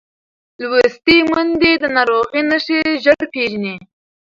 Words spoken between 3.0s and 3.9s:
ژر پېژني.